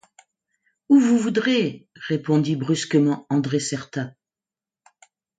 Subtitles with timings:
[0.89, 1.87] Où vous voudrez!
[1.95, 4.13] répondit brusquement André Certa.